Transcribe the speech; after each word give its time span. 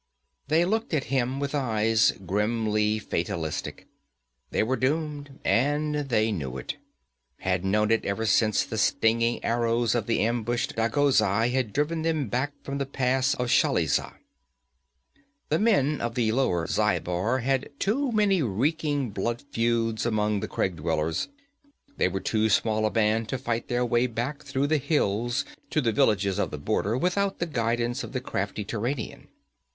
They 0.47 0.65
looked 0.65 0.95
at 0.95 1.03
him 1.13 1.39
with 1.39 1.53
eyes 1.53 2.13
grimly 2.25 2.97
fatalistic. 2.97 3.85
They 4.49 4.63
were 4.63 4.75
doomed 4.75 5.37
and 5.45 5.93
they 6.09 6.31
knew 6.31 6.57
it 6.57 6.77
had 7.41 7.63
known 7.63 7.91
it 7.91 8.03
ever 8.03 8.25
since 8.25 8.63
the 8.63 8.79
singing 8.79 9.45
arrows 9.45 9.93
of 9.93 10.07
the 10.07 10.21
ambushed 10.21 10.75
Dagozai 10.75 11.49
had 11.51 11.71
driven 11.71 12.01
them 12.01 12.29
back 12.29 12.53
from 12.63 12.79
the 12.79 12.87
pass 12.87 13.35
of 13.35 13.49
Shalizah. 13.51 14.15
The 15.49 15.59
men 15.59 16.01
of 16.01 16.15
the 16.15 16.31
lower 16.31 16.65
Zhaibar 16.65 17.43
had 17.43 17.69
too 17.79 18.11
many 18.11 18.41
reeking 18.41 19.11
bloodfeuds 19.11 20.03
among 20.03 20.39
the 20.39 20.47
crag 20.47 20.77
dwellers. 20.77 21.27
They 21.97 22.07
were 22.07 22.21
too 22.21 22.49
small 22.49 22.87
a 22.87 22.89
band 22.89 23.29
to 23.29 23.37
fight 23.37 23.67
their 23.67 23.85
way 23.85 24.07
back 24.07 24.41
through 24.41 24.65
the 24.65 24.77
hills 24.79 25.45
to 25.69 25.79
the 25.79 25.91
villages 25.91 26.39
of 26.39 26.49
the 26.49 26.57
border, 26.57 26.97
without 26.97 27.37
the 27.37 27.45
guidance 27.45 28.03
of 28.03 28.13
the 28.13 28.19
crafty 28.19 28.65
Turanian. 28.65 29.27